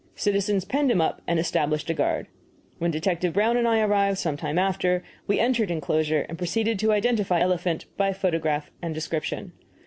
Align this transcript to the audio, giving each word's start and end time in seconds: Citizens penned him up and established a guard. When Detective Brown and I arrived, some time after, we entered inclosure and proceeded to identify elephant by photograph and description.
Citizens 0.15 0.65
penned 0.65 0.89
him 0.89 0.99
up 0.99 1.21
and 1.27 1.39
established 1.39 1.87
a 1.87 1.93
guard. 1.93 2.25
When 2.79 2.89
Detective 2.89 3.33
Brown 3.33 3.55
and 3.55 3.67
I 3.67 3.81
arrived, 3.81 4.17
some 4.17 4.35
time 4.35 4.57
after, 4.57 5.03
we 5.27 5.39
entered 5.39 5.69
inclosure 5.69 6.25
and 6.27 6.39
proceeded 6.39 6.79
to 6.79 6.91
identify 6.91 7.39
elephant 7.39 7.85
by 7.97 8.11
photograph 8.11 8.71
and 8.81 8.95
description. 8.95 9.51